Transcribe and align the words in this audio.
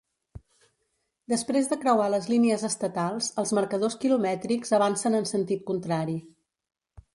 Després 1.33 1.69
de 1.73 1.77
creuar 1.83 2.07
les 2.13 2.29
línies 2.31 2.65
estatals, 2.71 3.29
els 3.43 3.53
marcadors 3.59 3.99
quilomètrics 4.07 4.75
avancen 4.81 5.21
en 5.21 5.31
sentit 5.35 5.65
contrari. 5.71 6.21